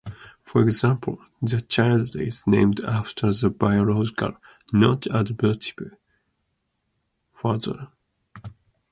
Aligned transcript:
For 0.41 0.63
example, 0.63 1.19
the 1.43 1.61
child 1.61 2.15
is 2.15 2.47
named 2.47 2.79
after 2.83 3.31
the 3.31 3.51
biological, 3.51 4.31
not 4.73 5.05
adoptive, 5.13 5.93
father. 7.35 7.89